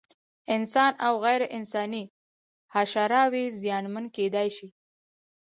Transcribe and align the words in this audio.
انسان 0.55 0.91
او 1.05 1.13
غیر 1.25 1.41
انساني 1.57 2.03
حشراوې 2.73 3.45
زیانمن 3.61 4.05
کېدای 4.15 4.49
شي. 4.57 4.67